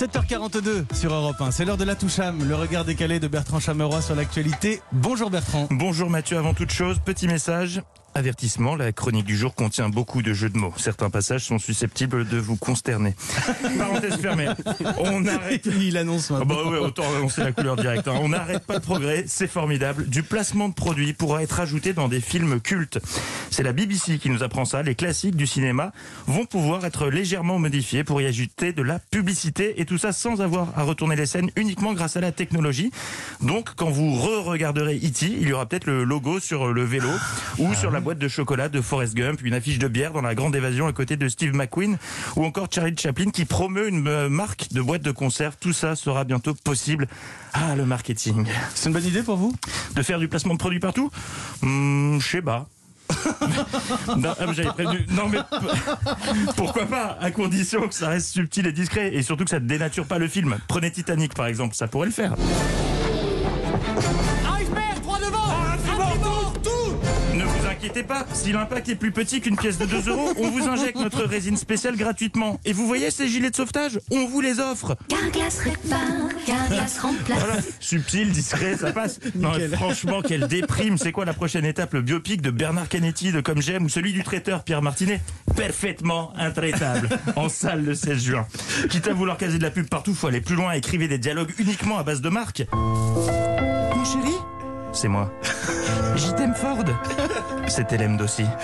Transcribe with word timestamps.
7h42 0.00 0.94
sur 0.94 1.12
Europe 1.12 1.38
1. 1.38 1.50
C'est 1.50 1.66
l'heure 1.66 1.76
de 1.76 1.84
la 1.84 1.94
toucham, 1.94 2.48
le 2.48 2.54
regard 2.54 2.86
décalé 2.86 3.20
de 3.20 3.28
Bertrand 3.28 3.60
Chameroy 3.60 4.00
sur 4.00 4.14
l'actualité. 4.14 4.80
Bonjour 4.92 5.28
Bertrand. 5.28 5.68
Bonjour 5.70 6.08
Mathieu, 6.08 6.38
avant 6.38 6.54
toute 6.54 6.72
chose, 6.72 6.98
petit 7.04 7.26
message. 7.26 7.82
Avertissement, 8.12 8.74
la 8.74 8.90
chronique 8.90 9.24
du 9.24 9.36
jour 9.36 9.54
contient 9.54 9.88
beaucoup 9.88 10.20
de 10.20 10.32
jeux 10.32 10.50
de 10.50 10.58
mots. 10.58 10.74
Certains 10.76 11.10
passages 11.10 11.44
sont 11.44 11.60
susceptibles 11.60 12.26
de 12.28 12.38
vous 12.38 12.56
consterner. 12.56 13.14
Parenthèse 13.78 14.16
fermée. 14.16 14.48
On 14.98 15.24
arrête. 15.28 15.66
Il 15.80 15.96
annonce 15.96 16.32
Ah 16.34 16.44
bah 16.44 16.56
ouais, 16.66 16.78
autant 16.78 17.04
annoncer 17.16 17.44
la 17.44 17.52
couleur 17.52 17.76
directe. 17.76 18.08
hein. 18.08 18.14
On 18.20 18.30
n'arrête 18.30 18.64
pas 18.66 18.74
le 18.74 18.80
progrès, 18.80 19.24
c'est 19.28 19.46
formidable. 19.46 20.08
Du 20.08 20.24
placement 20.24 20.68
de 20.68 20.74
produits 20.74 21.12
pourra 21.12 21.44
être 21.44 21.60
ajouté 21.60 21.92
dans 21.92 22.08
des 22.08 22.20
films 22.20 22.60
cultes. 22.60 22.98
C'est 23.50 23.62
la 23.62 23.72
BBC 23.72 24.18
qui 24.18 24.28
nous 24.28 24.42
apprend 24.42 24.64
ça. 24.64 24.82
Les 24.82 24.96
classiques 24.96 25.36
du 25.36 25.46
cinéma 25.46 25.92
vont 26.26 26.46
pouvoir 26.46 26.84
être 26.84 27.06
légèrement 27.08 27.60
modifiés 27.60 28.02
pour 28.02 28.20
y 28.20 28.26
ajouter 28.26 28.72
de 28.72 28.82
la 28.82 28.98
publicité 28.98 29.80
et 29.80 29.84
tout 29.84 29.98
ça 29.98 30.12
sans 30.12 30.40
avoir 30.40 30.76
à 30.76 30.82
retourner 30.82 31.14
les 31.14 31.26
scènes 31.26 31.50
uniquement 31.54 31.92
grâce 31.94 32.16
à 32.16 32.20
la 32.20 32.32
technologie. 32.32 32.90
Donc 33.40 33.70
quand 33.76 33.88
vous 33.90 34.14
re-regarderez 34.16 34.96
E.T., 34.96 35.26
il 35.40 35.48
y 35.48 35.52
aura 35.52 35.66
peut-être 35.66 35.86
le 35.86 36.02
logo 36.02 36.40
sur 36.40 36.72
le 36.72 36.82
vélo 36.84 37.08
ou 37.58 37.72
sur 37.74 37.92
la 37.92 37.99
boîte 38.00 38.18
de 38.18 38.28
chocolat 38.28 38.68
de 38.68 38.80
Forrest 38.80 39.14
Gump, 39.14 39.40
une 39.42 39.54
affiche 39.54 39.78
de 39.78 39.88
bière 39.88 40.12
dans 40.12 40.22
la 40.22 40.34
grande 40.34 40.56
évasion 40.56 40.86
à 40.86 40.92
côté 40.92 41.16
de 41.16 41.28
Steve 41.28 41.54
McQueen 41.54 41.98
ou 42.36 42.44
encore 42.44 42.68
Charlie 42.70 42.96
Chaplin 42.96 43.30
qui 43.30 43.44
promeut 43.44 43.88
une 43.88 44.08
euh, 44.08 44.28
marque 44.28 44.72
de 44.72 44.80
boîte 44.80 45.02
de 45.02 45.10
conserve. 45.10 45.56
Tout 45.60 45.72
ça 45.72 45.96
sera 45.96 46.24
bientôt 46.24 46.54
possible. 46.54 47.06
Ah, 47.52 47.74
le 47.76 47.84
marketing. 47.86 48.46
C'est 48.74 48.88
une 48.88 48.94
bonne 48.94 49.04
idée 49.06 49.22
pour 49.22 49.36
vous? 49.36 49.54
De 49.94 50.02
faire 50.02 50.18
du 50.18 50.28
placement 50.28 50.54
de 50.54 50.58
produits 50.58 50.80
partout? 50.80 51.10
Hmm, 51.62 52.18
Je 52.18 52.26
sais 52.26 52.42
pas. 52.42 52.66
non, 54.16 54.34
ah, 54.38 54.46
mais 54.46 54.54
j'avais 54.54 54.68
prévenu. 54.68 55.04
Non, 55.10 55.28
mais 55.28 55.38
pourquoi 56.56 56.86
pas 56.86 57.18
À 57.20 57.30
condition 57.32 57.88
que 57.88 57.94
ça 57.94 58.08
reste 58.08 58.28
subtil 58.28 58.66
et 58.66 58.72
discret 58.72 59.12
et 59.14 59.22
surtout 59.22 59.44
que 59.44 59.50
ça 59.50 59.58
ne 59.60 59.66
dénature 59.66 60.06
pas 60.06 60.18
le 60.18 60.28
film. 60.28 60.56
Prenez 60.68 60.90
Titanic 60.92 61.34
par 61.34 61.46
exemple, 61.46 61.74
ça 61.74 61.88
pourrait 61.88 62.06
le 62.06 62.12
faire. 62.12 62.34
Inquiétez 67.80 68.02
pas, 68.02 68.26
si 68.34 68.52
l'impact 68.52 68.90
est 68.90 68.94
plus 68.94 69.10
petit 69.10 69.40
qu'une 69.40 69.56
pièce 69.56 69.78
de 69.78 69.86
2 69.86 70.10
euros, 70.10 70.34
on 70.36 70.50
vous 70.50 70.68
injecte 70.68 70.98
notre 70.98 71.24
résine 71.24 71.56
spéciale 71.56 71.96
gratuitement. 71.96 72.60
Et 72.66 72.74
vous 72.74 72.86
voyez 72.86 73.10
ces 73.10 73.26
gilets 73.26 73.48
de 73.48 73.56
sauvetage 73.56 73.98
On 74.10 74.26
vous 74.26 74.42
les 74.42 74.60
offre. 74.60 74.98
Carglass 75.08 75.60
répare, 75.60 76.28
Carglass 76.44 76.98
remplace. 76.98 77.38
Voilà, 77.38 77.56
subtil, 77.80 78.32
discret, 78.32 78.76
ça 78.76 78.92
passe. 78.92 79.18
Non, 79.34 79.52
mais 79.56 79.68
franchement, 79.68 80.20
quelle 80.20 80.46
déprime. 80.46 80.98
C'est 80.98 81.12
quoi 81.12 81.24
la 81.24 81.32
prochaine 81.32 81.64
étape 81.64 81.94
Le 81.94 82.02
biopic 82.02 82.42
de 82.42 82.50
Bernard 82.50 82.86
Canetti 82.86 83.32
de 83.32 83.40
Comme 83.40 83.62
J'aime 83.62 83.84
ou 83.84 83.88
celui 83.88 84.12
du 84.12 84.24
traiteur 84.24 84.62
Pierre 84.62 84.82
Martinet? 84.82 85.22
Parfaitement 85.56 86.34
intraitable. 86.36 87.08
En 87.36 87.48
salle 87.48 87.82
le 87.82 87.94
16 87.94 88.22
juin. 88.22 88.46
Quitte 88.90 89.08
à 89.08 89.14
vouloir 89.14 89.38
caser 89.38 89.56
de 89.56 89.62
la 89.62 89.70
pub 89.70 89.88
partout, 89.88 90.14
faut 90.14 90.26
aller 90.26 90.42
plus 90.42 90.54
loin. 90.54 90.72
Écrivez 90.72 91.08
des 91.08 91.18
dialogues 91.18 91.54
uniquement 91.58 91.98
à 91.98 92.02
base 92.02 92.20
de 92.20 92.28
marques. 92.28 92.66
Mon 92.74 94.04
chéri? 94.04 94.34
C'est 94.92 95.08
moi. 95.08 95.32
J'y 96.16 96.34
t'aime 96.34 96.54
Ford? 96.54 96.84
C'était 97.70 97.96
l'aime 97.96 98.16
d'aussi. 98.16 98.44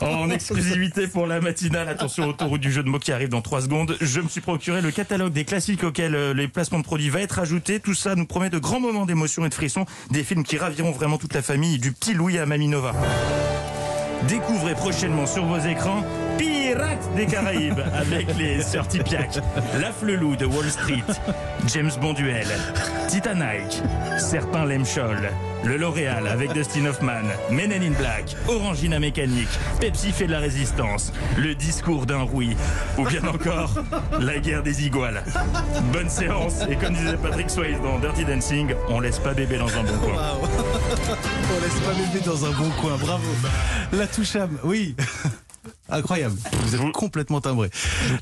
En 0.00 0.30
exclusivité 0.30 1.06
pour 1.06 1.26
la 1.26 1.40
matinale, 1.40 1.88
attention 1.88 2.28
autoroute 2.28 2.60
du 2.60 2.72
jeu 2.72 2.82
de 2.82 2.88
mots 2.88 2.98
qui 2.98 3.12
arrive 3.12 3.28
dans 3.28 3.42
3 3.42 3.62
secondes, 3.62 3.96
je 4.00 4.20
me 4.20 4.28
suis 4.28 4.40
procuré 4.40 4.80
le 4.80 4.90
catalogue 4.90 5.32
des 5.32 5.44
classiques 5.44 5.84
auxquels 5.84 6.14
euh, 6.14 6.34
les 6.34 6.48
placements 6.48 6.78
de 6.78 6.84
produits 6.84 7.10
va 7.10 7.20
être 7.20 7.38
ajouté. 7.38 7.80
Tout 7.80 7.94
ça 7.94 8.14
nous 8.14 8.26
promet 8.26 8.50
de 8.50 8.58
grands 8.58 8.80
moments 8.80 9.06
d'émotion 9.06 9.44
et 9.44 9.48
de 9.48 9.54
frisson, 9.54 9.84
des 10.10 10.24
films 10.24 10.44
qui 10.44 10.56
raviront 10.56 10.92
vraiment 10.92 11.18
toute 11.18 11.34
la 11.34 11.42
famille, 11.42 11.78
du 11.78 11.92
petit 11.92 12.14
Louis 12.14 12.38
à 12.38 12.46
Mamie 12.46 12.68
Nova. 12.68 12.92
Découvrez 14.28 14.74
prochainement 14.74 15.26
sur 15.26 15.44
vos 15.44 15.58
écrans 15.58 16.02
Pirates 16.38 17.14
des 17.16 17.26
Caraïbes 17.26 17.80
avec 17.94 18.36
les 18.36 18.62
Sœurs 18.62 18.88
Tipiak, 18.88 19.38
La 19.80 19.92
Flelou 19.92 20.36
de 20.36 20.46
Wall 20.46 20.68
Street, 20.70 21.04
James 21.66 21.90
Bond 22.00 22.14
Duel, 22.14 22.46
Titanic, 23.08 23.82
l'aiment 24.66 24.86
Scholl, 24.86 25.30
Le 25.64 25.76
L'Oréal 25.76 26.26
avec 26.26 26.52
Dustin 26.52 26.86
Hoffman, 26.86 27.24
Men 27.50 27.72
in 27.72 27.92
Black, 27.98 28.36
Orangina 28.48 28.98
Mécanique, 28.98 29.48
Pepsi 29.80 30.12
fait 30.12 30.26
de 30.26 30.32
la 30.32 30.40
résistance, 30.40 31.12
Le 31.36 31.54
discours 31.54 32.06
d'un 32.06 32.22
rouille, 32.22 32.56
ou 32.98 33.04
bien 33.04 33.24
encore 33.26 33.74
La 34.20 34.38
guerre 34.38 34.62
des 34.62 34.84
iguales. 34.86 35.22
Bonne 35.92 36.08
séance. 36.08 36.60
Et 36.68 36.76
comme 36.76 36.94
disait 36.94 37.16
Patrick 37.16 37.50
Swayze 37.50 37.80
dans 37.82 37.98
Dirty 37.98 38.24
Dancing, 38.24 38.74
on 38.88 39.00
laisse 39.00 39.18
pas 39.18 39.34
bébé 39.34 39.58
dans 39.58 39.68
un 39.68 39.82
bon 39.82 39.98
coin. 39.98 40.14
On 41.56 41.60
laisse 41.62 41.80
pas 41.80 41.92
bébé 41.92 42.24
dans 42.24 42.44
un 42.44 42.50
bon 42.50 42.70
coin, 42.80 42.96
bravo. 42.96 43.28
La 43.92 44.06
toucham, 44.06 44.50
oui. 44.64 44.96
Incroyable, 45.90 46.34
vous 46.62 46.74
êtes 46.74 46.80
vous- 46.80 46.92
complètement 46.92 47.40
timbré. 47.40 47.70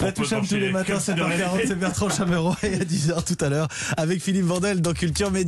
La 0.00 0.10
toucham 0.12 0.46
tous 0.46 0.56
les 0.56 0.72
matins, 0.72 0.94
comme 1.06 1.14
7h40, 1.14 1.60
c'est 1.66 1.78
Bertrand 1.78 2.10
Chameroy 2.10 2.56
et 2.64 2.74
à 2.74 2.84
10h 2.84 3.24
tout 3.24 3.44
à 3.44 3.48
l'heure 3.48 3.68
avec 3.96 4.20
Philippe 4.20 4.46
Vandel 4.46 4.80
dans 4.82 4.92
Culture 4.92 5.30
Média. 5.30 5.40